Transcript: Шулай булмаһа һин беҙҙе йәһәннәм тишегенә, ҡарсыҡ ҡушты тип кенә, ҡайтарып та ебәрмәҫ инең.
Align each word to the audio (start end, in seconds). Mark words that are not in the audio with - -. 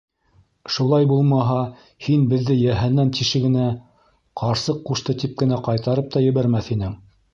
Шулай 0.75 1.03
булмаһа 1.09 1.57
һин 2.07 2.23
беҙҙе 2.31 2.57
йәһәннәм 2.61 3.11
тишегенә, 3.19 3.67
ҡарсыҡ 4.43 4.81
ҡушты 4.89 5.17
тип 5.25 5.37
кенә, 5.43 5.61
ҡайтарып 5.69 6.11
та 6.17 6.25
ебәрмәҫ 6.29 6.73
инең. 6.79 6.99